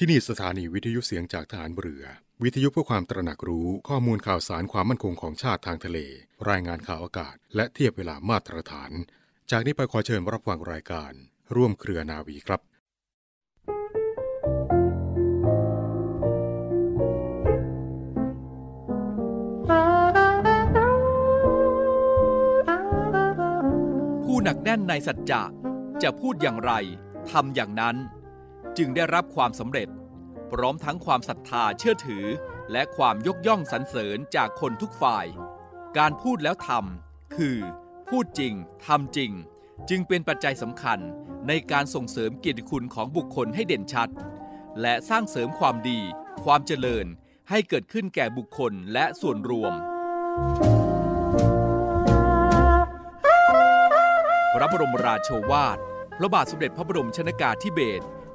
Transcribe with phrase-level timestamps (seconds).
[0.00, 2.04] ที่นี่สถานีวิทยุเสียงจากฐานเรือ
[2.42, 5.98] วิทยุเพื่อความตระหนักรู้ข้อมูลข่าวสารความมั่นคงของชาติทางทะเล
[6.50, 8.90] รายงานข่าวอากาศ และเทียบเวลามาตรฐาน
[9.50, 11.12] จากนี้ไปขอเชิญรับฟังรายการ
[11.54, 12.60] ร่วมเครือนาวีครับ
[24.24, 25.42] ผู้หนักแน่นในสัจจะ
[26.02, 26.72] จะพูดอย่างไร
[27.30, 27.98] ทำอย่างนั้น
[28.78, 29.88] จึงได้รับความสำเร็จ
[30.52, 32.24] พร้อมทั้งความศรัทธาเชื่อถือ
[32.72, 35.26] และความยกย่องสรรเสริญจากคนทุกฝ่าย
[35.98, 37.58] การพูดแล้วทำคือ
[38.08, 38.54] พูดจริง
[38.86, 39.32] ทำจริง
[39.90, 40.98] จึงเป็นปัจจัยสำคัญ
[41.48, 44.10] ในการส่งเสริมเกียรติคุณของบุคคลให้เด่นชัด
[44.80, 46.00] และสร้างเสริมความดี
[46.44, 47.06] ความเจริญ
[47.50, 49.72] ให้เกิดขึ้นแก่บุคคลและส่วนรวม
[54.54, 55.78] พระบรมราโชวาท
[56.18, 58.04] พระบาทสมเด็จพระบรมชนากาธิเบศร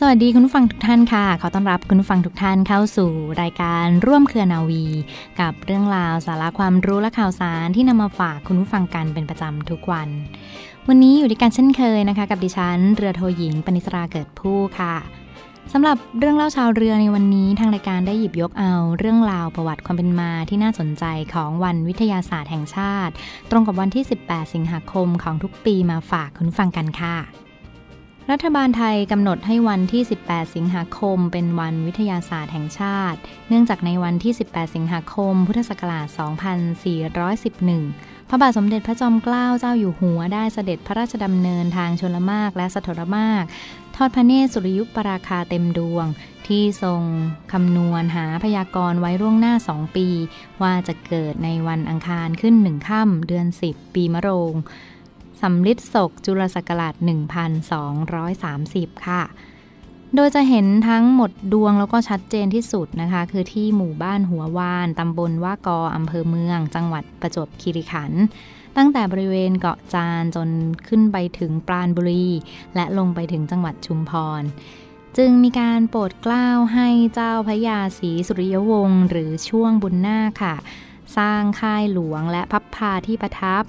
[0.00, 3.10] สวัสดีคุณผู้ฟังทุกท่านค่ะ ขอต้อนรับคุณผู้ฟังทุกท่านเข้าสู่
[3.42, 4.84] รายการร่วมเครือนาวี
[5.40, 10.08] กับเรื่องราวสาระความรู้และข่าวสารที่นำมาฝากคุณผู้ฟังกันเป็นประจำทุกวัน
[10.88, 14.96] วันนี้อยู่ด้วยกันเช่นเคยนะคะ กับดิฉันเรือโทหญิงปณิสราเกิดผู้ค่ะ
[15.72, 21.04] สำหรับเรื่องเล่าชาวเรือในวันนี้ทางรายการได้หยิบยกเอาเรื่องราวประวัติความเป็นมาที่น่าสนใจ
[21.34, 23.12] ของวันวิทยาศาสตร์แห่งชาติ
[23.50, 27.47] ตรงกับวันที่ 18 สิงหาคมของทุกปีมาฝากคุณผู้ฟังกันค่ะ
[28.32, 33.18] รัฐบาลไทยกำหนดให้วันที่ 18 สิงหาคม เป็นวันวิทยาศาสตร์แห่งชาติ
[33.48, 36.06] เนื่องจากในวันที่ 18 สิงหาคม พุทธศักราช
[36.98, 43.44] 2411 พระบาทสมเด็จพระจอมเกล้าเจ้าอยู่หัวได้เสด็จพระราชดำเนินทางชลมากและสถรมาก
[43.96, 46.06] ทอดพระเนตรสุริยุปราคาเต็มดวง
[46.46, 47.02] ที่ทรง
[47.52, 50.08] คำนวณหาพยากรณ์ไว้ร่วงหน้าสองปี
[50.62, 54.54] ว่าจะเกิดในวันอังคารขึ้นหนึ่งค่ำเดือน 10 ปีมะโรง
[55.40, 56.94] สำลิดศกจุลศักราช
[57.80, 59.22] 1230 ค่ะ
[60.14, 68.22] โดยจะเห็นทั้งหมดดวงแล้วก็ชัดเจนที่สุดนะคะ คือที่หมู่บ้านหัววานตำบลว่ากออำเภอเมือง จังหวัดประจวบคีรีขันธ์
[68.76, 70.48] ตั้งแต่บริเวณเกาะจานจน
[70.88, 72.26] ขึ้นไปถึงปราณบุรี
[72.74, 74.42] และลงไปถึงจังหวัดชุมพร
[75.16, 80.54] จึงมีการโปรดเกล้าให้เจ้าพระยาศรีสุริยวงศ์หรือช่วงบุญนาคค่ะ
[81.16, 83.64] สร้างค่ายหลวงและพลับพลาที่ประทับ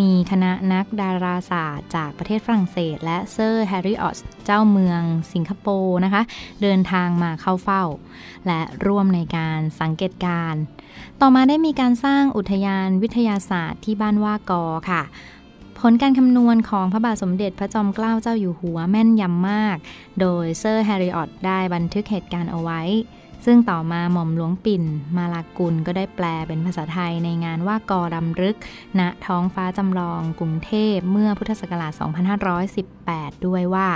[0.00, 5.02] มีคณะนักดาราศาสตร์จากประเทศฝรั่งเศส และเซอร์แฮร์รี ออร์ดเจ้าเมือง
[5.32, 6.22] สิงคโปร์นะคะ
[6.62, 7.84] เดินทางมาเข้าเฝ้า
[8.46, 10.54] และร่วมในการสังเกตการณ์
[11.20, 15.02] ต่อมาได้มีการสร้างอุทยานวิทยาศาสตร์ที่บ้านหว้ากอค่ะ
[15.80, 19.76] ผลการคำนวณของพระบาทสมเด็จพระจอมเกล้าเจ้าอยู่หัวแม่นยำมาก
[20.20, 22.80] โดยเซอร์แฮร์รี ออร์ดได้บันทึกเหตุการณ์เอาไว้
[23.46, 24.84] ซึ่งต่อมาหม่อมหลวงปิ่น
[25.16, 28.56] มาลากุลก็ได้แปลเป็นภาษาไทยในงานว่ากอรำรึก
[28.98, 31.92] ณท้องฟ้าจำลองกรุงเทพเมื่อพุทธศักราช
[32.68, 33.88] 2518 ด้วยว่า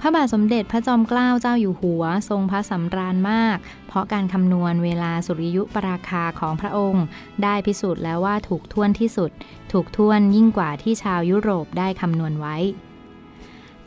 [0.00, 3.56] พระบาทสมเด็จพระจอมเกล้าเจ้าอยู่หัว ทรงพระสำราญมาก
[3.88, 7.04] เพราะการคำนวณเวลาสุริยุปราคาของพระองค์
[7.42, 9.30] ได้พิสูจน์แล้วว่าถูกท่วนที่สุด
[9.72, 12.56] ถูกท่วนยิ่งกว่าที่ชาวยุโรปได้คำนวณไว้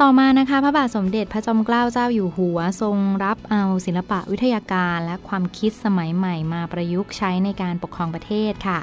[0.05, 8.79] ต่อมานะคะ พระบาทสมเด็จพระจอมเกล้าเจ้าอยู่หัว ทรงรับเอาศิลปะวิทยาการ และความคิดสมัยใหม่มาประยุกต์ใช้ในการปกครองประเทศค่ะ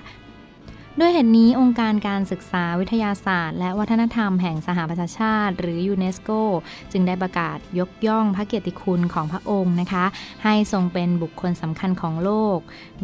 [1.01, 6.31] ด้วยเหตุนี้องค์การการศึกษาวิทยาศาสตร์ และวัฒนธรรมแห่งสหประชาชาติ หรือยูเนสโก
[6.93, 10.05] จึงได้ประกาศยกย่องพระเกียรติคุณของพระองค์นะคะ
[10.45, 12.59] ให้ทรงเป็นบุคคลสำคัญของโลก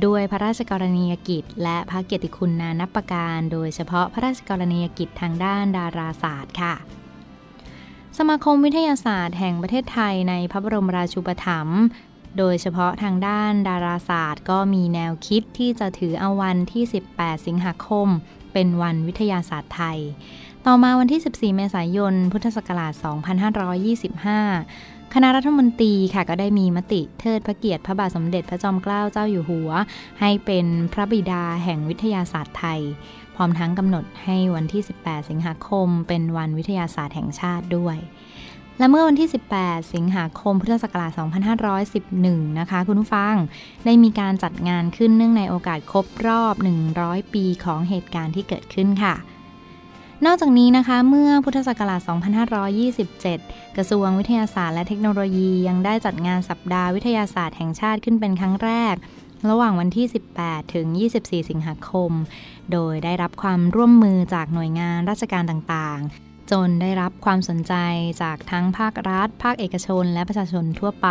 [0.07, 6.75] ด้วยพระราชกรณียกิจ และพระเกียรติคุณนานับประการ โดยเฉพาะพระราชกรณียกิจทางด้านดาราศาสตร์ค่ะ
[8.19, 11.81] สมาคมวิทยาศาสตร์แห่งประเทศไทยในพระบรมราชูปถัมภ์
[12.39, 16.85] โดยเฉพาะทางด้านดาราศาสตร์ ก็มีแนวคิดที่จะถือเอาวันที่
[17.15, 18.09] 18 สิงหาคม
[18.53, 19.99] เป็นวันวิทยาศาสตร์ไทย
[20.67, 22.93] ต่อมาวันที่ 14 เมษายน พุทธศักราช
[24.45, 29.71] 2525 คณะรัฐมนตรีค่ะก็ได้มีมติเทิดพระเกียรติพระบาทสมเด็จพระจอมเกล้าเจ้าอยู่หัว
[30.21, 32.81] ให้เป็นพระบิดาแห่งวิทยาศาสตร์ไทย
[33.35, 37.97] พร้อมทั้งกำหนดให้วันที่ 18 สิงหาคม เป็นวันวิทยาศาสตร์แห่งชาติด้วย
[38.79, 39.29] และเมื่อวันที่
[39.59, 41.13] 18 สิงหาคม พุทธศักราช
[41.85, 43.35] 2511 นะคะ คุณผู้ฟัง
[43.85, 46.55] ได้มีการจัดงานขึ้นเนื่องในโอกาสครบรอบ
[46.95, 49.15] 100 ปีของเหตุการณ์ที่เกิดขึ้นค่ะ
[50.25, 52.01] นอกจากนี้นะคะเมื่อพุทธศักราช
[52.89, 58.95] 2527 กระทรวงวิทยาศาสตร์และเทคโนโลยียังได้จัดงานสัปดาห์วิทยาศาสตร์แห่งชาติขึ้นเป็นครั้งแรก
[59.49, 60.07] ระหว่างวันที่
[60.41, 60.87] 18 ถึง
[61.19, 62.13] 24 สิงหาคม
[62.73, 67.75] โดยได้รับความร่วมมือจากหน่วยงานราชการต่างๆ จนได้รับความสนใจ
[68.23, 71.09] จากทั้งภาครัฐ ภาคเอกชน และประชาชนทั่วไป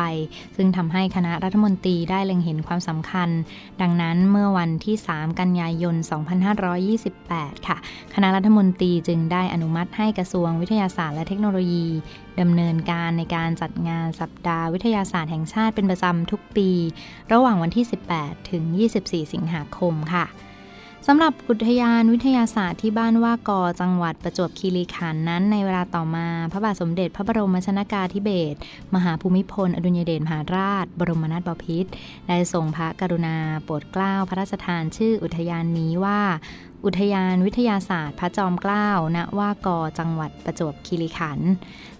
[0.55, 3.29] ซึ่งทำให้คณะรัฐมนตรีได้เล็งเห็นความสำคัญ
[3.81, 5.95] ดังนั้นเมื่อวันที่ 3 กันยายน
[6.81, 7.77] 2528 ค่ะ
[8.13, 11.87] คณะรัฐมนตรีจึงได้อนุมัติให้กระทรวงวิทยาศาสตร์และเทคโนโลยี
[12.41, 16.69] ดำเนินการในการจัดงานสัปดาห์วิทยาศาสตร์แห่งชาติเป็นประจำทุกปี
[17.33, 17.85] ระหว่างวันที่
[18.17, 18.63] 18 ถึง
[18.99, 20.25] 24 สิงหาคมค่ะ
[21.07, 28.57] สำหรับอุทยานวิทยาศาสตร์ที่บ้านว่ากอจังหวัดประจวบคีรีขันธ์นั้น ในเวลาต่อมา พระบาทสมเด็จพระบรมชนากาธิเบศร
[28.95, 31.89] มหาภูมิพล อดุลยเดชมหาราช บรมนาถบพิตร
[32.27, 36.21] ได้ทรงพระกรุณา โปรดเกล้าพระราชทานชื่ออุทยานนี้ว่า
[36.85, 41.51] อุทยานวิทยาศาสตร์ พระจอมเกล้าณว่ากอจังหวัดประจวบคีรีขันธ์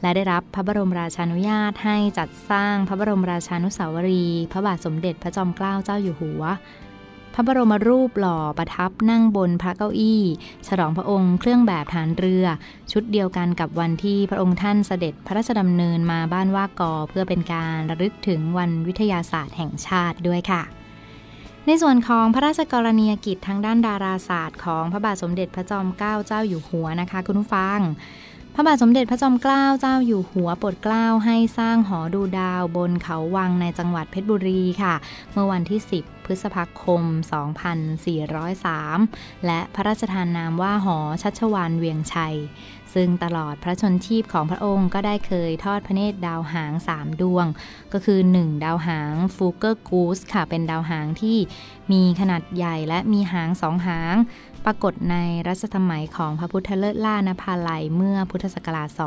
[0.02, 6.44] และได้รับพระบรมราชานุญาตให้จัดสร้างพระบรมราชานุสาวรีย์พระบาทสมเด็จพระจอมเกล้าเจ้าอยู่หัว
[7.34, 10.22] พระบรมรูปหล่อประทับนั่งบนพระเก้าอี้
[10.68, 12.46] ฉลองพระองค์เครื่องแบบฐานเรือ
[12.92, 20.64] ชุดเดียวกันกับวันที่พระองค์ท่านเสด็จพระราชดำเนินมาบ้านว่ากอเพื่อเป็นการระลึกถึงวันวิทยาศาสตร์แห่งชาติด้วยค่ะ
[21.68, 27.80] ในส่วนของพระราชกรณียกิจทางด้านดาราศาสตร์ของพระบาทสมเด็จพระจอมเกล้าเจ้าอยู่หัวนะคะ คุณผู้ฟัง
[28.56, 34.96] พระบาทสมเด็จพระจอมเกล้าเจ้าอยู่หัวโปรดเกล้าให้สร้างหอดูดาวบนเขาวังในจังหวัดเพชรบุรีค่ะ
[35.34, 37.02] เมื่อวันที่ 10 พฤษภาคม
[38.64, 42.36] 2403 และพระราชทานนามว่าหอชัชวานเวียงชัย
[42.96, 47.46] ซึ่งตลอดพระชนชีพของพระองค์ก็ได้เคยทอดพระเนตรดาวหาง 3 ดวง
[47.94, 51.38] ก็คือ 1 ดาวหางฟูเกอร์กูสค่ะ เป็นดาวหางที่
[51.92, 54.16] มีขนาดใหญ่และมีหางสองหาง
[54.66, 55.16] ปรากฏใน
[55.48, 59.02] รัชสมัยของพระพุทธเลิศล่านภาลัยเมื่อพุทธศักราช 2355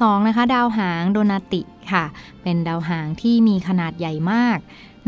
[0.00, 0.26] 2.
[0.28, 1.62] นะคะดาวหางโดนาติ
[1.92, 2.04] ค่ะ
[2.42, 4.58] เป็นดาวหางที่มีขนาดใหญ่มาก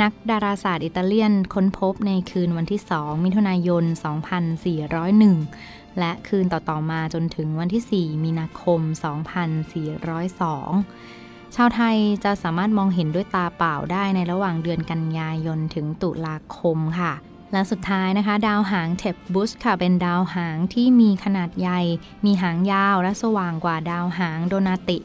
[0.03, 3.85] นักดาราศาสตร์อิตาเลียนค้นพบในคืนวันที่ 2 มิถุนายน
[4.83, 8.81] 2401 และคืนต่อๆมาจนถึงวันที่ 4 มีนาคม
[10.19, 17.13] 2402 ชาวไทยจะสามารถมองเห็นด้วยตาเปล่าได้ในระหว่างเดือนกันยายนถึงตุลาคมค่ะ
[17.53, 21.81] และสุดท้ายนะคะ ดาวหางเทปบุสค่ะเป็นดาวหางที่มีขนาดใหญ่
[22.25, 24.99] มีหางยาวและสว่างกว่าดาวหางโดนาติ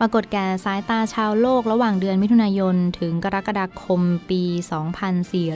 [0.00, 4.00] ปรากฏแก่สายตาชาวโลกระหว่างเดือนมิถุนายน ถึงกรกฎาคม
[4.30, 4.42] ปี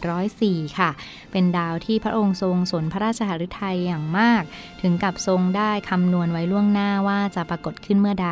[0.02, 0.90] 2404 ค่ะ
[1.32, 4.42] เป็นดาวที่พระองค์ทรงสนพระราชหฤทัยอย่างมาก
[4.82, 8.30] ถึงกับทรงได้คำนวณไว้ล่วงหน้าว่าจะปรากฏขึ้นเมื่อใด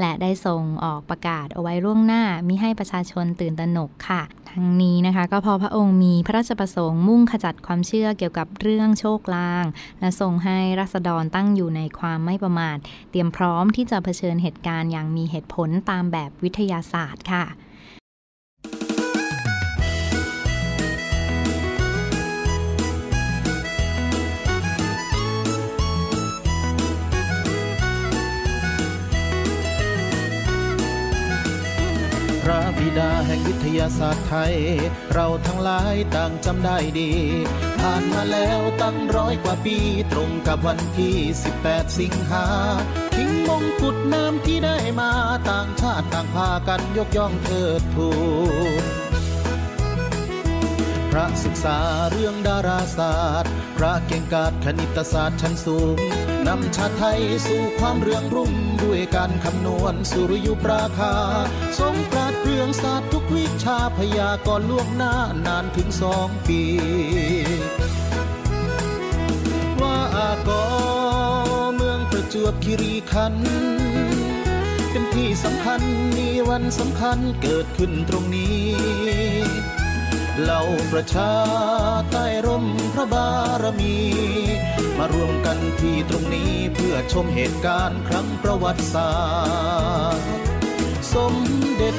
[0.00, 9.64] และได้ทรงออกประกาศเอาไว้ล่วงหน้ามิให้ประชาชนตื่นตระหนกค่ะทั้งนี้นะคะก็พราะพระองค์มีพระราชประสงค์มุ่งขจัดความเชื่อเกี่ยวกับเรื่องโชคลาง
[10.00, 12.78] และทรงให้รัษฎรตั้งอยู่ในความไม่ประมาท
[13.10, 17.44] เตรียมพร้อมที่จะเผชิญเหตุการณ์อย่างมีเหตุผลตามแบบวิทยาศาสตร์ค่ะ
[32.42, 34.54] พระบิดาแห่งวิทยาศาสตร์ไทย
[35.12, 37.10] เราทั้งหลายต่างจำได้ดี
[37.80, 39.76] ผ่านมาแล้วตั้งร้อยกว่าปี
[40.12, 41.14] ตรงกับวันที่
[41.56, 42.46] 18 สิงหา
[43.20, 45.10] ทิ้งมงกุฎน้ำที่ได้มา
[45.50, 48.10] ต่างชาติต่างพากันยกย่องเทิดทู
[48.82, 48.84] น
[51.10, 51.78] พระศึกษา
[52.10, 55.96] เรื่องดาราศาสตร์ พระเก่งกาจคณิตศาสตร์ชั้นสูง
[56.46, 61.14] นำชาติไทยสู่ความเรืองรุ่งด้วยการคำนวณสุริยุปราคา
[61.78, 65.14] ทรงปราดเรื่องศาสตร์ทุกวิชาพยากรณ์ล่วงหน้า
[65.46, 66.62] นานถึงสองปี
[69.80, 70.99] ว่าอากอเมืองปร
[72.32, 73.46] จวบคีรีขันธ์
[74.90, 75.80] เป็นที่สำคัญ
[76.16, 78.64] มีวันสำคัญเกิดขึ้นตรงนี้
[80.40, 81.32] เหล่าประชา
[82.10, 83.30] ใต้ร่มพระบา
[83.62, 83.96] รมี
[84.98, 89.12] มารวมกันที่ตรงนี้เพื่อชมเหตุการณ์ครั้งประวัติศา
[90.10, 90.26] สตร์
[91.14, 91.34] สม
[91.74, 91.96] เด็จ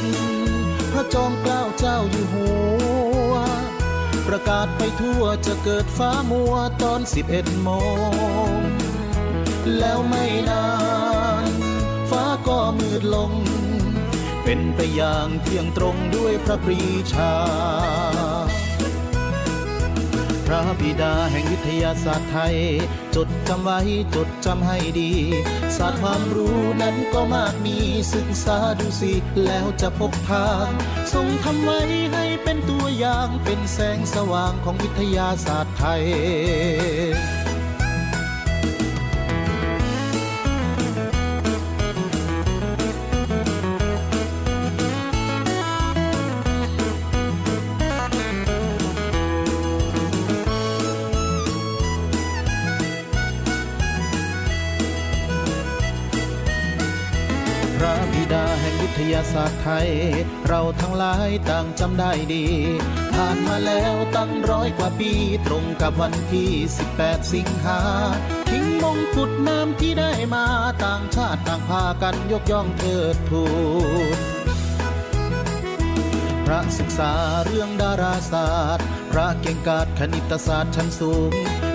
[0.91, 2.49] พระจอมเกล้าเจ้าอยู่หั
[3.29, 3.33] ว
[4.27, 7.69] ประกาศไปทั่วจะเกิดฟ้ามัวตอนสิบเอ็ดโม
[8.59, 8.60] ง
[9.79, 10.67] แล้วไม่นา
[11.43, 11.45] น
[12.09, 13.31] ฟ้าก็มืดลง
[14.43, 16.79] เป็นไปอย่างเที่ยงตรงด้วยพระปรี
[17.13, 17.33] ชา
[20.45, 22.57] พระบิดาแห่งวิทยาศาสตร์ไทย
[23.15, 23.79] จดจำไว้
[24.15, 25.11] จดจำให้ดี
[25.77, 27.77] ศาสตร์ความรู้นั้นก็มากมี
[28.13, 29.13] ศึกษาดูสิ
[29.45, 30.67] แล้วจะพบทาง
[31.13, 31.81] ทรงทำไว้
[32.13, 36.03] ให้เป็นตัวอย่างเป็นแสงสว่างของวิทยาศาสตร์ไทย
[59.33, 59.89] ศาสตร์ไทย
[60.47, 62.45] เราทั้งหลายต่างจำได้ดี
[63.13, 65.11] ผ่านมาแล้วตั้งร้อยกว่าปี
[65.45, 66.51] ตรงกับวันที่
[66.91, 67.79] 18 สิงหา
[68.49, 70.45] ทิ้งมงกุฎน้ำที่ได้มา
[70.85, 73.45] ต่างชาติต่างพากันยกย่องเทิดทู
[74.17, 74.19] น
[76.45, 77.13] พระศึกษา
[77.45, 81.31] เรื่องดาราศาสตร์ พระเก่งกาจคณิตศาสตร์ชั้นสูง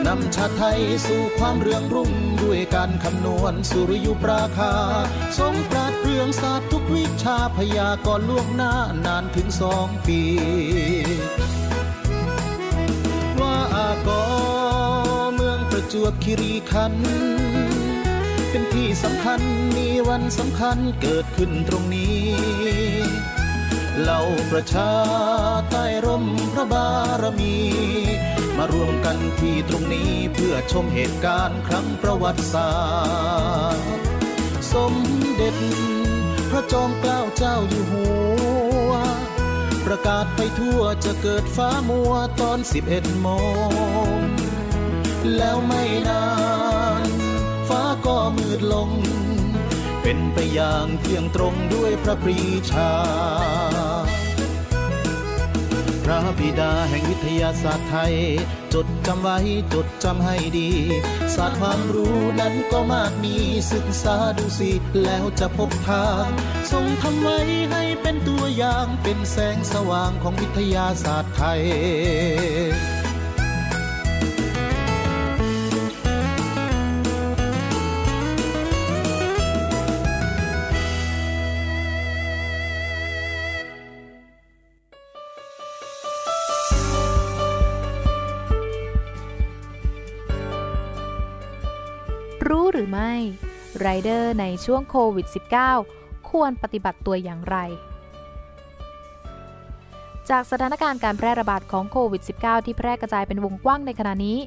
[0.07, 2.13] นำชาติไทยสู่ความเรืองรุ่ง
[2.45, 4.73] ด้วยการคำนวณสุริยุปราคา
[5.39, 8.73] ทรงปราดเปรื่องศาสตร์ทุกวิชาพยากรณ์ล่วงหน้า
[9.07, 10.21] นานถึงสองปี
[13.41, 14.25] ว่าอากอ
[15.35, 17.09] เมืองประจวบคีรีขันธ์
[18.51, 19.41] เป็นที่สำคัญ
[19.77, 22.19] มีวันสำคัญเกิดขึ้นตรงนี้
[24.01, 24.93] เหล่าประชา
[25.71, 26.89] ใต้ร่มพระบา
[27.23, 27.57] รมี
[28.59, 32.71] มารวมกันที่ตรงนี้เพื่อชมเหตุการณ์ครั้งประวัติศา
[33.71, 33.87] สตร์
[34.73, 34.95] สม
[35.35, 35.57] เด็จ
[36.51, 38.07] พระจอมเกล้าเจ้าอยู่หั
[38.89, 38.93] ว
[39.87, 42.59] ประกาศไปทั่วจะเกิดฟ้ามัวตอน
[42.91, 43.29] 11 โม
[44.15, 44.17] ง
[45.37, 46.27] แล้วไม่นา
[47.03, 47.05] น
[47.69, 48.91] ฟ้าก็มืดลง
[50.03, 52.39] เป็นไปอย่างเที่ยงตรงด้วยพระปรี
[52.71, 52.93] ชา
[56.39, 58.15] บิดาแห่งวิทยาศาสตร์ไทย
[58.75, 59.39] จดจำไว้
[59.75, 60.71] จดจำให้ดี
[61.35, 63.37] ศาสตร์ความรู้นั้นก็มากมี
[63.73, 64.71] ศึกษาดูสิ
[65.05, 66.29] แล้วจะพบทาง
[66.73, 67.39] ทรงทำไว้
[67.71, 71.63] ให้เป็นตัวอย่างเป็นแสงสว่างของวิทยาศาสตร์ไทย
[93.89, 95.27] ไรเดอร์ในช่วงโควิด
[95.75, 97.57] -19 ควรปฏิบัติตัวอย่างไร
[100.31, 104.39] จากสถานการณ์การแพร่ระบาดของโควิด -19 ที่แพร่กระจายเป็นวงกว้างในขณะนี้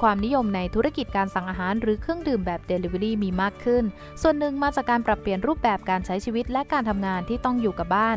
[0.00, 3.84] ความนิยมในธุรกิจการสั่งอาหารหรือเครื่องดื่มแบบ Delivery มีมากขึ้น
[4.22, 8.16] ส่วนหนึ่งมาจากการปรับเปลี่ยนรูปแบบการใช้ชีวิตและการทำงานที่ต้องอยู่กับบ้าน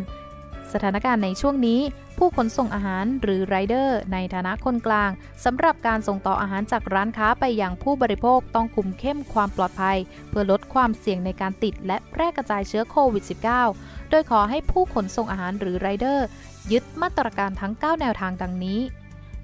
[0.74, 1.80] สถานการณ์ในช่วงนี้
[2.18, 5.10] ผู้ขนส่งอาหารหรือไรเดอร์ในฐานะคนกลาง
[5.46, 9.98] สำหรับการส่งต่ออาหารจากร้านค้าไปยังผู้บริโภคต้องคุมเข้มความปลอดภัย
[10.30, 13.24] เพื่อลดความเสี่ยงในการติดและแพร่กระจายเชื้อโควิด
[13.68, 16.26] -19 โดยขอให้ผู้ขนส่งอาหารหรือไรเดอร์
[16.72, 18.80] ยึดมาตรการทั้ง 9 แนวทางดังนี้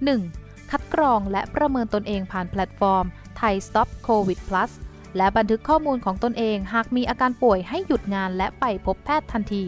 [0.04, 0.72] 1.
[0.72, 3.06] คัดกรองและประเมินตนเองผ่านแพลตฟอร์ม
[3.38, 4.72] ไทย Stop COVID Plus
[5.18, 9.64] และบันทึกข้อมูลของตนเอง หากมีอาการป่วยให้หยุดงานและไปพบแพทย์ทันที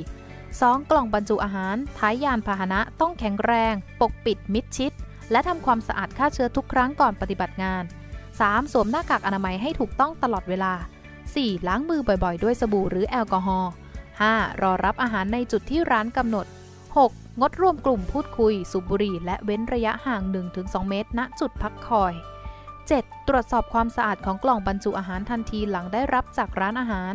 [0.58, 0.91] 2.
[0.91, 4.91] กล่องบรรจุอาหาร ท้ายยานพาหนะต้องแข็งแรง ปกปิดมิดชิด
[5.32, 7.84] และทำความสะอาดฆ่าเชื้อทุกครั้งก่อนปฏิบัติงาน
[8.27, 8.74] 3.
[8.74, 10.74] สวมหน้ากากอนามัยให้ถูกต้องตลอดเวลา
[11.22, 11.68] 4.
[11.68, 13.72] ล้างมือบ่อยๆ ด้วยสบู่หรือแอลกอฮอล์
[14.15, 14.62] 5.
[14.62, 16.46] รอรับอาหารในจุดที่ร้านกำหนด
[16.94, 17.39] 6.
[17.39, 20.22] งดร่วมกลุ่มพูดคุย สูบบุหรี่และเว้นระยะห่าง
[20.56, 22.13] 1-2 เมตร ณ จุดพักคอย
[22.72, 23.27] 7.
[23.27, 27.13] ตรวจสอบความสะอาดของกล่องบรรจุอาหารทันทีหลังได้รับจากร้านอาหาร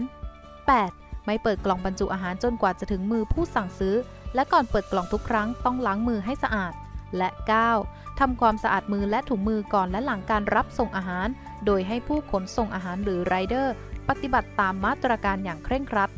[0.55, 1.04] 8.
[1.27, 3.95] ไม่เปิดกล่องบรรจุอาหารจนกว่าจะถึงมือผู้สั่งซื้อ
[4.35, 6.73] และก่อนเปิดกล่องทุกครั้งต้องล้างมือให้สะอาด
[7.17, 7.29] และ
[7.75, 8.21] 9.
[8.21, 11.29] ทำความสะอาดมือและถุงมือก่อนและหลังการรับส่งอาหาร
[11.67, 13.75] โดยให้ผู้ขนส่งอาหารหรือไรเดอร์
[14.09, 16.11] ปฏิบัติตามมาตรการอย่างเคร่งครัด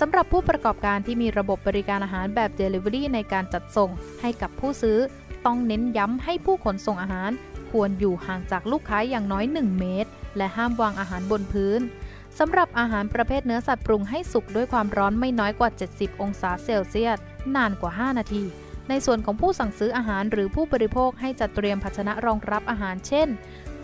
[0.00, 4.98] สำหรับผู้ประกอบการที่มีระบบบริการอาหารแบบ Delivery ในการจัดส่งให้กับผู้ซื้อ
[5.46, 7.30] ต้องเน้นย้ำให้ผู้ขนส่งอาหาร
[7.70, 11.80] ควรอยู่ห่างจากลูกค้าอย่างน้อย 1 เมตร และห้ามวางอาหารบนพื้น
[12.40, 17.18] สำหรับอาหารประเภทเนื้อสัตว์ปรุงให้สุกด้วยความร้อนไม่น้อยกว่า 70 องศาเซลเซียส
[17.56, 18.44] นานกว่า 5 นาที
[18.88, 23.28] ในส่วนของผู้สั่งซื้ออาหารหรือผู้บริโภคให้จัดเตรียมภาชนะรองรับอาหารเช่น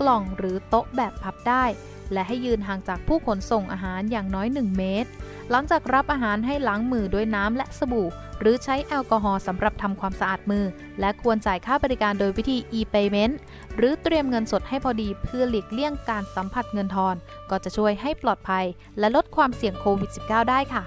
[0.01, 1.65] กล่องหรือโต๊ะแบบพับได้
[2.13, 5.11] และให้ยืนห่างจากผู้ขนส่งอาหารอย่างน้อย 1 เมตร
[5.51, 8.09] หลังจากรับอาหารให้ล้างมือด้วยน้ำและสบู่
[8.41, 10.65] หรือใช้แอลกอฮอล์สำหรับทำความสะอาดมือ
[11.01, 13.35] และควรจ่ายค่าบริการโดยวิธี e-payment
[13.77, 17.15] หรือเตรียมเงินสดให้พอดีเพื่อหลีกเลี่ยงการสัมผัสเงินทอน
[17.51, 18.65] ก็จะช่วยให้ปลอดภัย
[18.99, 20.83] และลดความเสี่ยงโควิด -19 ได้ค่ะ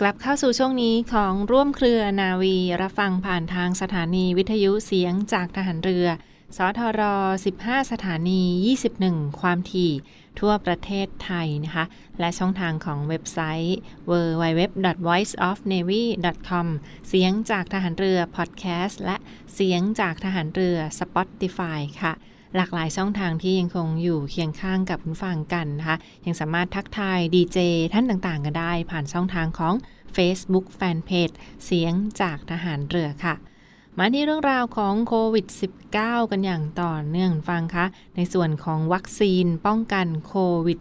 [0.00, 6.06] กลับเข้าสู่ช่วงนี้ของร่วมเครือนาวี รับฟังผ่านทางสถานีวิทยุเสียงจากทหารเรือ
[6.56, 7.02] สทร
[7.50, 8.42] 15 สถานี
[8.90, 9.92] 21 ความถี่
[10.40, 11.84] ทั่วประเทศไทยนะคะ
[12.20, 13.76] และช่องทางของเว็บไซต์
[14.10, 16.66] www.voiceofnavy.com
[17.08, 19.16] เสียงจากทหารเรือพอดแคสต์และ
[19.54, 22.12] เสียงจากทหารเรือ Spotify ค่ะ
[22.56, 25.96] หลากหลายช่องทางที่ยังคงอยู่เคียงข้างกับคุณฟังกันนะคะ
[26.26, 27.58] ยังสามารถทักทายดีเจ
[27.92, 29.74] ท่านต่างๆกันได้ ผ่านช่องทางของ
[30.16, 31.34] Facebook Fanpage
[31.64, 33.34] เสียงจากทหารเรือค่ะ
[33.98, 35.46] มาที่เรื่องราวของโควิด
[35.90, 40.34] -19 กันอย่างต่อเนื่องฟังคะในส่วนของวัคซีนป้องกันโค
[40.66, 40.80] วิด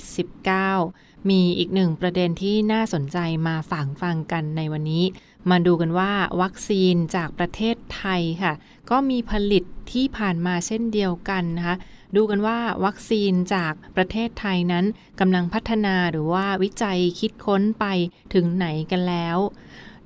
[0.63, 5.03] -19 มีอีกหนึ่งประเด็นที่น่าสนใจมาฝังฟังกันในวันนี้
[5.49, 8.53] มาดูกันว่าวัคซีนจากประเทศไทยค่ะ
[8.89, 11.75] ก็มีผลิตที่ผ่านมาเช่นเดียวกันนะคะ
[12.15, 14.85] ดูกันว่าวัคซีนจากประเทศไทยนั้น
[15.19, 17.85] กำลังพัฒนาหรือว่าวิจัยคิดค้นไป
[18.33, 19.37] ถึงไหนกันแล้ว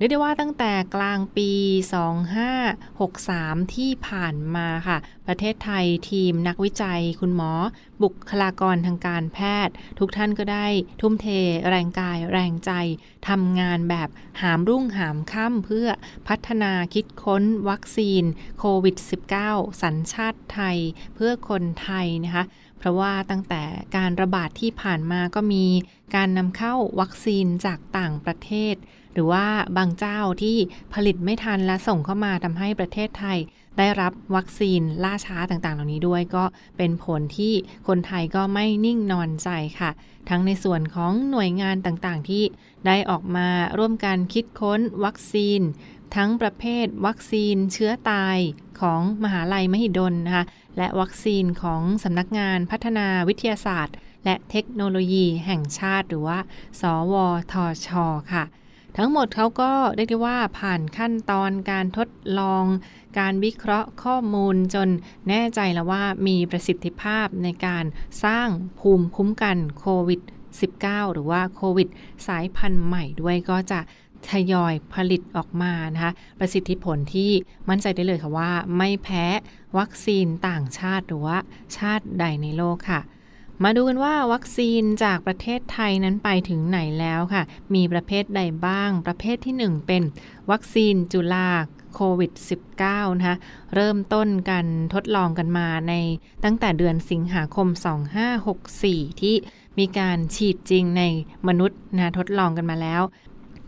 [0.00, 1.50] รียกได้ว่าตั้งแต่กลางปี
[2.82, 7.52] 2563 ที่ผ่านมาค่ะ ประเทศไทยทีมนักวิจัย คุณหมอ
[8.02, 10.66] บุคลากรทางการแพทย์ ทุกท่านก็ได้
[11.00, 11.26] ทุ่มเท
[11.68, 12.72] แรงกายแรงใจ
[13.28, 14.08] ทำงานแบบ
[14.40, 15.88] หามรุ่งหามค่ำเพื่อ
[16.28, 18.24] พัฒนาคิดค้นวัคซีน
[18.58, 18.96] โควิด
[19.40, 20.78] -19 สัญชาติไทย
[21.14, 22.44] เพื่อคนไทยนะคะ
[22.78, 23.62] เพราะว่าตั้งแต่
[23.96, 25.64] การระบาดที่ผ่านมาก็มี
[26.14, 28.76] การนำเข้าวัคซีนจากต่างประเทศ
[29.18, 29.46] รือว่า
[29.76, 30.56] บางเจ้าที่
[30.94, 33.38] ผลิตไม่ทันและส่งเข้ามาทำให้ประเทศไทย
[33.78, 36.44] ได้รับวัคซีนล่าช้าต่างๆ เหล่านี้ด้วยก็
[36.76, 37.54] เป็นผลที่
[37.88, 39.48] คนไทยก็ไม่นิ่งนอนใจ
[39.80, 39.90] ค่ะ
[40.28, 42.44] ทั้งในส่วนของหน่วยงานต่างๆ ที่
[42.86, 43.48] ได้ออกมา
[43.78, 45.60] ร่วมกันคิดค้นวัคซีน
[46.16, 48.38] ทั้งประเภทวัคซีนเชื้อตาย
[48.80, 50.44] ของมหาลัยมหิดลนะคะ
[50.78, 56.38] และวัคซีนของสำนักงานพัฒนาวิทยาศาสตร์และเทคโนโลยีแห่งชาติหรือว่า
[56.80, 56.82] ส
[57.12, 57.14] ว
[57.52, 57.54] ท
[57.86, 57.88] ช
[58.32, 58.44] ค่ะ
[59.00, 62.64] ทั้งหมดเขาก็เรียกได้ว่าผ่านขั้นตอนการทดลอง
[63.18, 64.88] การวิเคราะห์ข้อมูลจน
[65.28, 67.84] แน่ใจแล้วว่ามีประสิทธิภาพในการ
[68.24, 68.48] สร้าง
[68.80, 70.20] ภูมิคุ้มกันโควิด
[70.66, 71.88] -19 หรือว่าโควิด
[72.26, 73.80] สายพันธุ์ใหม่ด้วยก็จะ
[74.30, 77.30] ทยอยผลิตออกมานะคะประสิทธิผลที่
[77.68, 79.24] มั่นใจได้เลยค่ะว่า ไม่แพ้
[79.78, 81.38] วัคซีนต่างชาติหรือว่า
[81.76, 83.00] ชาติใดในโลกค่ะ
[83.64, 87.42] มาดูกันว่าวัคซีนจากประเทศไทยนั้นไปถึงไหนแล้วค่ะ
[87.74, 90.02] มีประเภทใดบ้าง ประเภทที่ 1 เป็น
[90.50, 91.48] วัคซีนจุลา
[91.94, 92.32] โควิด
[92.76, 93.36] -19 นะคะ
[93.74, 95.94] เริ่มต้นกันทดลองกันมาใน
[96.44, 97.68] ตั้งแต่เดือนสิงหาคม
[98.44, 99.34] 2564 ที่
[99.78, 101.02] มีการฉีดจริงใน
[101.48, 103.02] มนุษย์นะทดลองกันมาแล้ว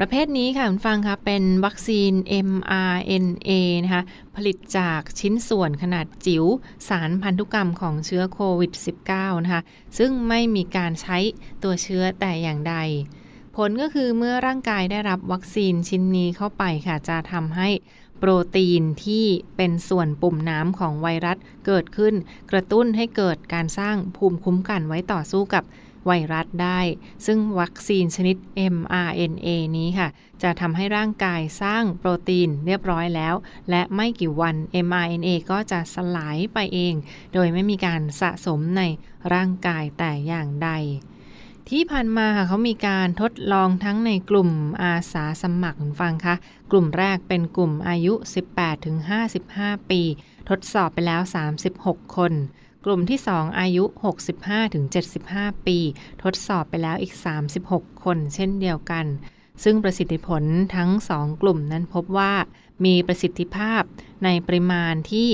[0.02, 2.12] ประเภทนี้ค่ะคุณฟังคะเป็นวัคซีน
[2.48, 3.50] mRNA
[3.84, 4.02] นะคะ
[4.36, 6.44] ผลิตจากชิ้นส่วนขนาดจิ๋ว
[6.88, 8.72] สารพันธุกรรมของเชื้อโควิด
[9.08, 9.62] -19 นะคะ
[9.98, 11.18] ซึ่งไม่มีการใช้
[11.62, 12.74] ตัวเชื้อแต่อย่างใด
[13.56, 17.68] ผลก็คือเมื่อร่างกายได้รับวัคซีนชิ้นนี้เข้าไปค่ะ จะทำให้
[18.18, 19.24] โปรตีนที่
[19.56, 22.14] เป็นส่วนปุ่มน้ำของไวรัสเกิดขึ้น
[22.50, 25.64] กระตุ้นให้เกิดการสร้างภูมิคุ้มกันไว้ต่อสู้กับ
[26.06, 26.80] ไวรัสได้
[27.26, 28.36] ซึ่งวัคซีนชนิด
[28.74, 30.08] mRNA นี้ค่ะ
[30.42, 33.34] จะทำให้ร่างกายสร้างโปรตีนเรียบร้อยแล้ว
[33.70, 36.94] และไม่กี่วัน mRNA ก็จะสลายไปเอง
[37.32, 38.82] โดยไม่มีการสะสมใน
[39.32, 40.70] ร่างกายแต่อย่างใด
[41.68, 44.50] ที่ผ่านมาค่ะเขามีการทดลองทั้งในกลุ่ม
[44.82, 46.34] อาสาสมัครคุณฟังคะ
[46.70, 48.14] กลุ่มแรกเป็นกลุ่มอายุ
[48.82, 50.02] 18-55 ปี
[50.48, 51.20] ทดสอบไปแล้ว
[51.66, 52.32] 36 คน
[52.84, 53.84] กลุ่มที่ 2 อายุ
[54.96, 55.78] 65-75 ปี
[56.22, 57.14] ทดสอบไปแล้วอีก
[57.58, 59.06] 36 คนเช่นเดียวกัน
[59.64, 60.42] ซึ่งประสิทธิผล
[60.76, 62.32] ทั้ง 2 กลุ่มนั้นพบว่า
[62.84, 63.82] มีประสิทธิภาพ
[64.24, 65.28] ในปริมาณที่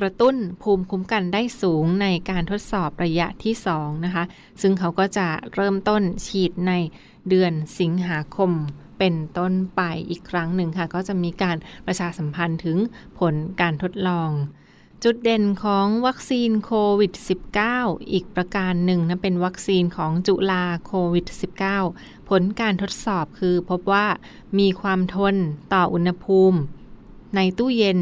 [0.00, 4.24] กระตุ้นภูมิคุ้มกันได้สูงในการทดสอบระยะที่ 2 นะคะ
[4.60, 6.72] ซึ่งเขาก็จะเริ่มต้นฉีดใน
[7.28, 8.50] เดือนสิงหาคม
[8.98, 12.76] เป็นต้นไปอีกครั้งหนึ่งค่ะ ก็จะมีการประชาสัมพันธ์ถึง
[13.18, 14.30] ผลการทดลอง
[15.04, 17.12] จุดเด่นของวัคซีนโควิด
[17.62, 21.26] -19 อีกประการหนึ่งนะเป็นวัคซีนของจุลาโควิด
[21.78, 24.06] -19 ผลการทดสอบคือพบว่า
[24.58, 25.36] มีความทน
[25.72, 26.58] ต่ออุณหภูมิ
[27.36, 27.98] ในตู้เย็น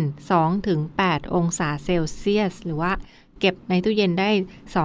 [0.66, 2.92] 2-8 องศาเซลเซียส หรือว่า
[3.40, 4.30] เก็บในตู้เย็นได้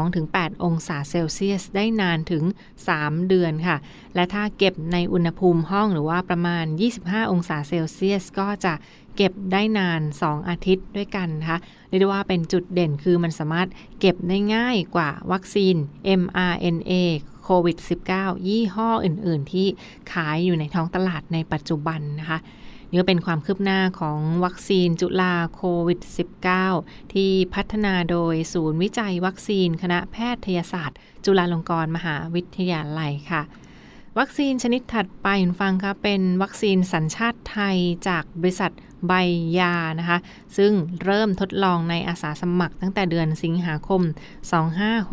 [0.05, 2.43] 2-8 องศาเซลเซียส ได้นานถึง
[2.87, 3.77] 3 เดือนค่ะ
[4.15, 6.65] และถ้าเก็บในอุณหภูมิห้องหรือว่าประมาณ
[6.97, 8.73] 25 องศาเซลเซียส ก็จะ
[9.23, 13.67] เก็บได้นาน 2 อาทิตย์ด้วยกันนะคะเรียกได้ว่าเป็นจุดเด่นคือมันสามารถ
[13.99, 15.75] เก็บได้ง่ายกว่าวัคซีน
[16.21, 16.93] mRNA
[17.43, 17.77] โควิด
[18.11, 19.67] -19 ยี่ห้ออื่น ๆ ที่
[20.11, 22.39] ขายอยู่ในท้องตลาดในปัจจุบันนะคะ
[22.89, 25.99] นี่ก็เป็นความคืบหน้าของวัคซีนจุลาโควิด
[26.57, 33.43] -19 ที่พัฒนาโดยศูนย์วิจัยวัคซีนคณะแพทยศาสตร์ จุฬาลงกรณ์มหาวิทยาลัยค่ะ
[34.19, 38.71] วัคซีนชนิดถัดไปคุณฟังคะเป็นวัคซีนสัญชาติไทยจากบริษัท
[39.07, 39.13] ใบ
[39.59, 40.19] ยานะคะ
[40.57, 40.71] ซึ่ง
[41.03, 44.01] เริ่มทดลองในอาสาสมัครตั้งแต่เดือนสิงหาคม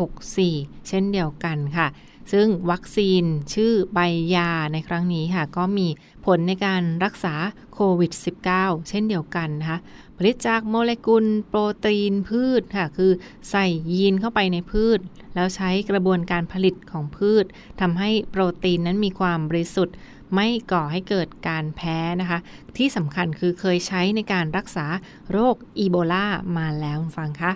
[0.09, 1.89] 2564 เช่นเดียวกันค่ะ
[2.33, 3.23] ซึ่งวัคซีน
[3.55, 4.01] ชื่อใบ
[4.35, 5.89] ยาในครั้งนี้ค่ะ ก็มี
[6.27, 7.35] ผลในการรักษา
[7.75, 8.13] โควิด
[8.51, 9.79] -19 เช่นเดียวกันนะคะ
[10.17, 13.11] ผลิตจากโมเลกุลโปรตีนพืชค่ะ คือ
[13.51, 14.99] ใส่ยีนเข้าไปในพืช
[15.35, 17.45] แล้วใช้กระบวนการผลิตของพืช
[17.81, 19.97] ทำให้โปรตีนนั้นมีความบริสุทธิ์
[20.35, 22.39] ไม่ก่อให้เกิดการแพ้นะคะ
[22.77, 24.87] ที่สำคัญคือเคยใช้ในการรักษา
[25.33, 27.53] โรคอีโบลามาแล้วฟังคะ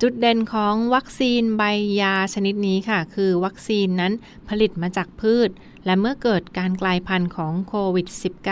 [0.00, 1.62] จุดเด่นของวัคซีนใบ
[2.00, 4.12] ยาชนิดนี้ค่ะ คือวัคซีนนั้น
[4.48, 5.50] ผลิตมาจากพืช
[5.84, 8.06] และเมื่อเกิดการกลายพันธุ์ของโควิด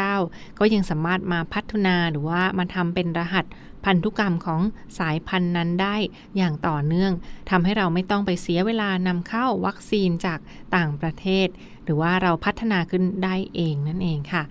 [0.07, 3.45] -19 ก็ยังสามารถมาพัฒนาหรือว่ามาทำเป็นรหัส
[3.85, 4.61] พันธุกรรมของ
[4.99, 5.97] สายพันธุ์นั้นได้
[6.37, 7.13] อย่างต่อเนื่อง
[7.51, 10.41] ทำให้เราไม่ต้องไปเสียเวลานำเข้าวัคซีนจาก
[10.77, 11.49] ต่างประเทศ
[11.85, 14.45] หรือว่าเราพัฒนาขึ้นได้เองนั่นเองค่ะ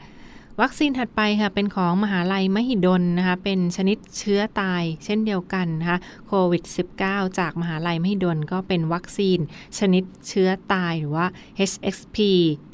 [0.62, 6.64] วัคซีนถัดไปค่ะ เป็นของมหาลัยมหิดลนะคะ เป็นชนิดเชื้อตายเช่นเดียวกันนะคะโควิด
[7.00, 9.40] -19 จากมหาลัยมหิดลก็เป็นวัคซีน
[9.80, 11.26] ชนิดเชื้อตายหรือว่า
[11.70, 12.18] HXP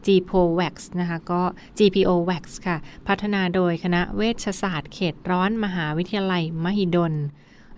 [0.06, 1.42] GPOVAX นะคะ ก็
[1.78, 7.14] GPOVAX ค่ะ พัฒนาโดยคณะเวชศาสตร์เขตร้อนมหาวิทยาลัยมหิดล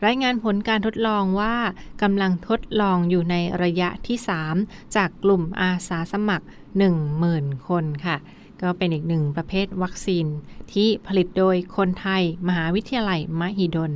[0.06, 1.56] รายงานผลการทดลองว่า
[2.02, 4.18] กำลังทดลองอยู่ในระยะที่
[4.56, 6.46] 3 จากกลุ่มอาสาสมัคร
[6.78, 8.18] 10,000 คนค่ะ
[8.62, 10.26] ก็เป็นอีกหนึ่งประเภทวัคซีน
[10.74, 13.94] ที่ผลิตโดยคนไทย มหาวิทยาลัยมหิดล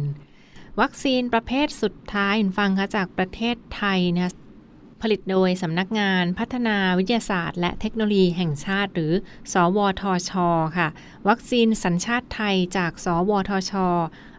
[0.82, 4.32] วัคซีนประเภทสุดท้ายฟังค่ะจากประเทศไทยนะ
[5.02, 9.14] ผลิตโดยสำนักงานพัฒนาวิทยาศาสตร์ และเทคโนโลยีแห่งชาติ หรือ
[9.54, 10.32] สวทช
[10.78, 10.88] ค่ะ
[11.28, 13.74] วัคซีนสัญชาติไทยจาก สวทช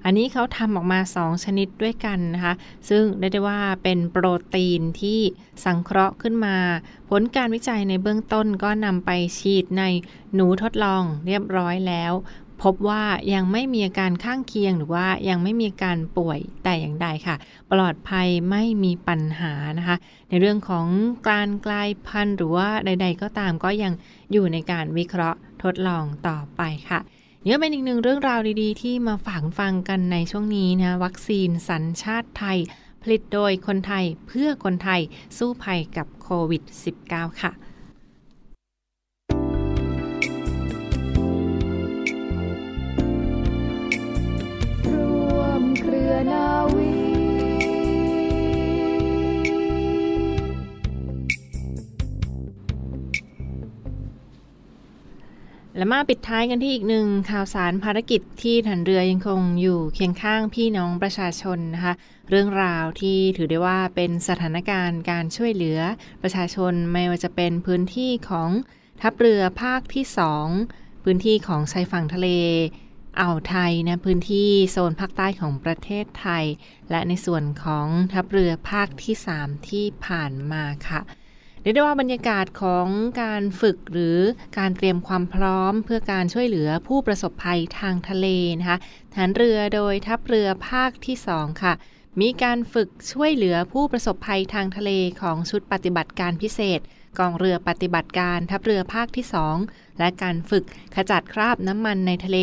[0.04, 2.54] อันนี้เขาทำออกมา 2 ชนิดด้วยกันนะคะ
[2.88, 5.20] ซึ่งได้ได้ว่าเป็นโปรตีนที่
[5.64, 6.56] สังเคราะห์ขึ้นมา
[7.08, 9.82] ผลการวิจัยในเบื้องต้นก็นำไปฉีดใน
[10.34, 12.12] หนูทดลองเรียบร้อยแล้ว
[12.62, 17.36] พบว่ายังไม่มีอาการข้างเคียงหรือว่ายังไม่มีการป่วยแต่อย่างใดค่ะ
[17.72, 19.96] ปลอดภัยไม่มีปัญหานะคะ
[20.28, 20.86] ในเรื่องของ
[21.30, 23.92] การกลายพันธุ์หรือว่าใด ๆ ก็ตามก็ยัง
[24.32, 27.00] อยู่ในการวิเคราะห์ทดลองต่อไปค่ะ
[27.46, 32.58] นี่เป็นอีกหนึ่งเรื่องราวดีๆ ที่มาฝากฟังกันในช่วงนี้นะวัคซีนสัญชาติไทย
[33.02, 35.00] ผลิตโดยคนไทยเพื่อคนไทย
[35.38, 36.62] สู้ภัยกับโควิด
[37.02, 37.52] -19 ค่ะ
[46.30, 47.03] นาวี
[55.76, 61.94] และมาปิดท้ายกันที่อีกหนึ่งข่าวสารภารกิจที่ฐานเรือยังคงอยู่เคียงข้างพี่น้องประชาชนนะคะ
[62.30, 65.80] เรื่องราวที่ถือได้ว่าเป็นสถานการณ์การช่วยเหลือ
[66.22, 68.50] ประชาชนไม่ว่าจะเป็นพื้นที่ของ
[69.02, 70.04] ทัพเรือภาคที่
[70.54, 72.28] 2 พื้นที่ของชายฝั่งทะเล
[73.20, 76.44] อ่าวไทยนะพื้นที่โซนภาคใต้ของประเทศไทย
[76.90, 81.00] และในส่วนของทัพเรือภาคที่ 3 ที่ผ่านมาค่ะ
[81.64, 82.86] เรียกได้ว่าบรรยากาศของ
[83.22, 84.18] การฝึกหรือ
[84.58, 88.26] การเตรียมความพร้อม เพื่อการช่วยเหลือผู้ประสบภัยทางทะเล
[88.60, 88.78] นะคะ
[89.14, 91.72] ฐานเรือโดยทัพเรือภาคที่ 2 ค่ะ
[92.20, 94.90] มีการฝึกช่วยเหลือผู้ประสบภัยทางทะเล
[95.22, 96.80] ของชุดปฏิบัติการพิเศษ
[97.18, 99.24] กองเรือปฏิบัติการทัพเรือภาคที่
[99.62, 102.38] 2 และการฝึกขจัดคราบน้ำมันในทะเล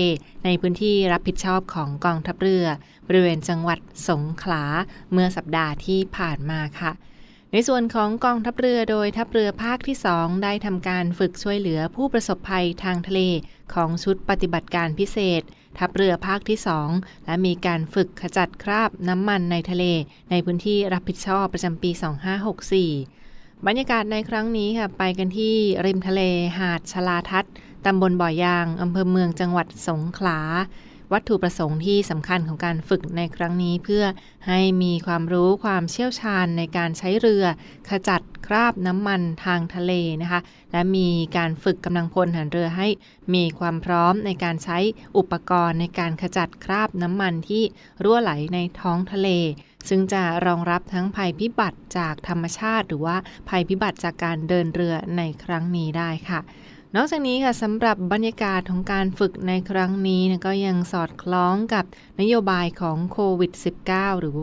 [0.46, 2.66] ในพื้นที่รับผิดชอบของกองทัพเรือ
[3.08, 3.80] บริเวณจังหวัด
[4.10, 4.64] สงขลา
[5.12, 6.92] เมื่อสัปดาห์ที่ผ่านมาค่ะ
[7.54, 13.22] ในส่วนของกองทัพเรือโดยทัพเรือภาคที่ 2 ได้ทำการฝึกช่วยเหลือผู้ประสบภัยทางทะเล
[13.74, 15.42] ของชุดปฏิบัติการพิเศษ
[15.78, 16.60] ทัพเรือภาคที่
[16.92, 19.84] 2 และมีการฝึกขจัดคราบน้ำมันในทะเล
[20.30, 21.92] ในพื้นที่รับผิดชอบประจำปี
[22.78, 26.22] 2564 บรรยากาศในครั้งนี้ค่ะไปกันที่ริมทะเล
[26.60, 27.46] หาดชลาทัศ
[27.86, 30.40] ตำบลบ่อยางอำเภอเมืองจังหวัดสงขลา
[31.14, 34.04] วัตถุประสงค์ที่สำคัญของการฝึกในครั้งนี้เพื่อ
[34.48, 37.46] ให้มีความรู้ความเชี่ยวชาญในการใช้เรือ
[37.90, 42.88] ขจัดคราบน้ำมันทางทะเลนะคะ และมีการฝึกกำลังพลหันเรือให้
[43.34, 44.78] มีความพร้อมในการใช้
[45.18, 47.64] อุปกรณ์ในการขจัดคราบน้ำมันที่
[48.04, 49.30] รั่วไหลในท้องทะเล
[49.90, 53.18] ซึ่งจะรองรับทั้งภัยพิบัติจากธรรมชาติ หรือว่า
[53.50, 56.40] ภัยพิบัติจากการเดินเรือในครั้งนี้ได้ค่ะ
[56.96, 61.86] นอกจากนี้ค่ะสำหรับบรรยากาศของการฝึกในครั้งนี้นะก็ยังสอดคล้องกับ
[62.22, 63.52] นโยบายของโควิด
[63.88, 64.40] -19 หรือ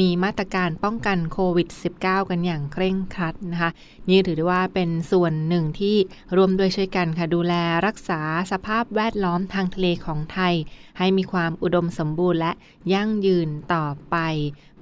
[0.00, 1.68] มีมาตรการป้องกันโควิด
[2.00, 3.70] -19 กันอย่างเคร่งครัดนะคะ
[4.08, 5.96] นี่ถือได้ว่าเป็นส่วนหนึ่งที่
[6.36, 7.54] รวมด้วยช่วยกันค่ะดูแล
[7.86, 8.20] รักษา
[8.52, 10.54] สภาพแวดล้อมทางทะเลของไทย
[10.98, 12.52] ให้มีความอุดมสมบูรณ์และ
[12.92, 14.16] ยั่งยืนต่อไป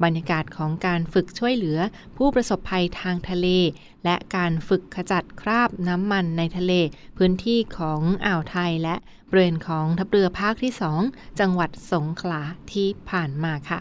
[0.02, 1.78] บรรยากาศของการฝึกช่วยเหลือ
[2.16, 3.48] ผู้ประสบภัยทางทะเล
[4.04, 6.72] และการฝึกขจัดคราบน้ำมันในทะเล
[7.16, 8.96] พื้นที่ของอ่าวไทยและ
[9.28, 10.72] บริเวณของทัพเรือภาคที่
[11.06, 13.80] 2 จังหวัดสงขลาที่ผ่านมาค่ะ